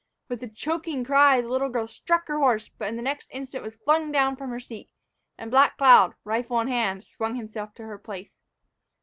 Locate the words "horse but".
2.39-2.95